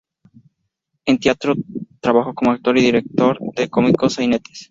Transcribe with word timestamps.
En 1.05 1.19
teatro 1.19 1.53
trabajó 1.99 2.33
como 2.33 2.49
actor 2.53 2.75
y 2.75 2.81
director 2.81 3.37
de 3.55 3.69
cómicos 3.69 4.15
sainetes. 4.15 4.59